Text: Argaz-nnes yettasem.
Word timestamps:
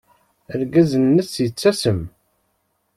Argaz-nnes 0.53 1.31
yettasem. 1.43 2.01